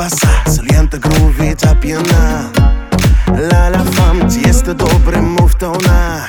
[0.00, 2.50] pasa Să-l gruvița piena
[3.48, 6.28] La la fam, ți este dobre moftona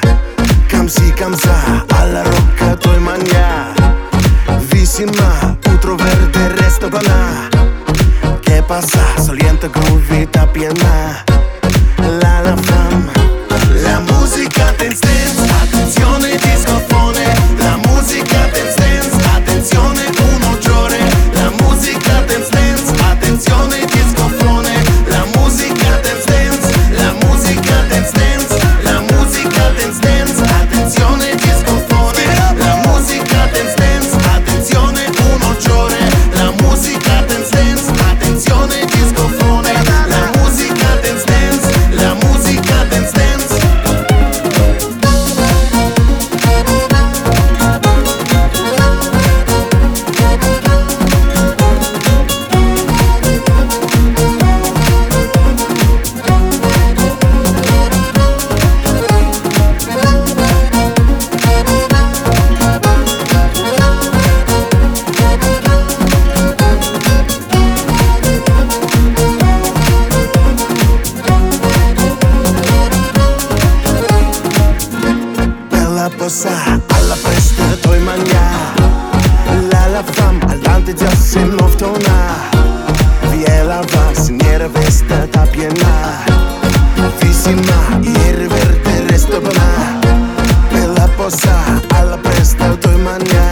[0.68, 3.74] Cam si, cam za, alla rocca toj manja
[4.70, 7.50] Visima, utroverde resto bana.
[8.42, 11.31] Que pasa, salienta gruvița piena
[81.32, 82.36] synów to na.
[83.32, 86.24] Wiela was nie rwesta tapiena
[87.20, 89.68] Fisima i rwerte restobna
[90.72, 91.64] Bella posa
[92.00, 93.52] alla presta to mania.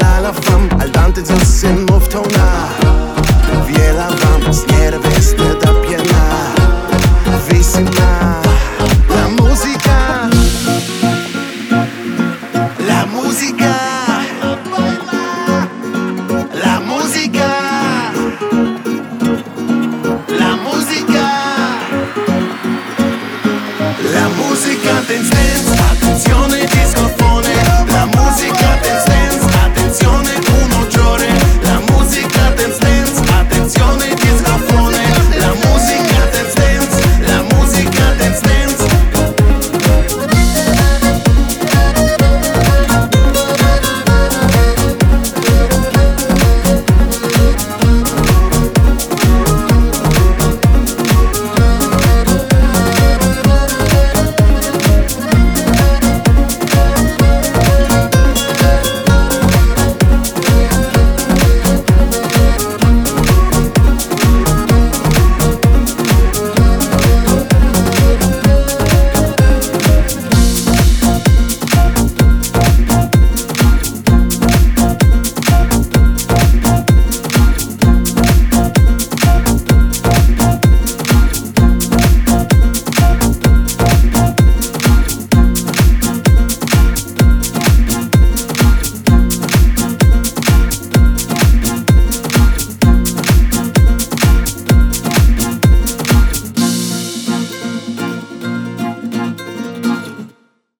[0.00, 2.79] La la fam al dante zos synów to na.